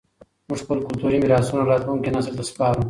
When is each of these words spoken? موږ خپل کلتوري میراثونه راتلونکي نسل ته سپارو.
موږ 0.47 0.59
خپل 0.63 0.77
کلتوري 0.87 1.17
میراثونه 1.21 1.63
راتلونکي 1.71 2.09
نسل 2.15 2.33
ته 2.37 2.43
سپارو. 2.49 2.79